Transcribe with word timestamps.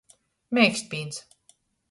Meikstpīns. 0.59 1.21